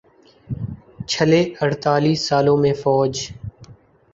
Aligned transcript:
چھلے 1.09 1.41
اڑتالیس 1.61 2.19
سالوں 2.27 2.57
میں 2.63 2.73
فوج 2.81 3.13